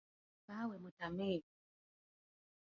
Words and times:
Bbaawe 0.43 0.75
mutamivu. 0.83 1.51